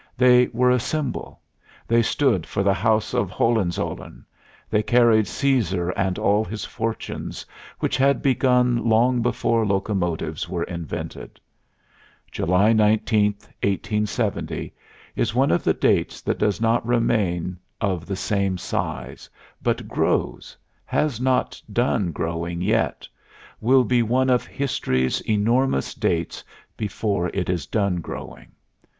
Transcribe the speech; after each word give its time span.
They 0.17 0.47
were 0.47 0.71
a 0.71 0.79
symbol. 0.79 1.41
They 1.87 2.01
stood 2.01 2.47
for 2.47 2.63
the 2.63 2.73
House 2.73 3.13
of 3.13 3.29
Hohenzollern; 3.29 4.25
they 4.67 4.81
carried 4.81 5.25
Cæsar 5.25 5.93
and 5.95 6.17
all 6.17 6.43
his 6.43 6.65
fortunes, 6.65 7.45
which 7.77 7.97
had 7.97 8.23
begun 8.23 8.83
long 8.89 9.21
before 9.21 9.63
locomotives 9.63 10.49
were 10.49 10.63
invented. 10.63 11.39
July 12.31 12.73
19, 12.73 13.25
1870, 13.61 14.73
is 15.15 15.35
one 15.35 15.51
of 15.51 15.63
the 15.63 15.75
dates 15.75 16.19
that 16.21 16.39
does 16.39 16.59
not 16.59 16.83
remain 16.83 17.59
of 17.79 18.07
the 18.07 18.15
same 18.15 18.57
size, 18.57 19.29
but 19.61 19.87
grows, 19.87 20.57
has 20.83 21.21
not 21.21 21.61
done 21.71 22.11
growing 22.11 22.59
yet, 22.59 23.07
will 23.59 23.83
be 23.83 24.01
one 24.01 24.31
of 24.31 24.47
History's 24.47 25.21
enormous 25.29 25.93
dates 25.93 26.43
before 26.75 27.27
it 27.35 27.51
is 27.51 27.67
done 27.67 27.97
growing. 27.97 28.47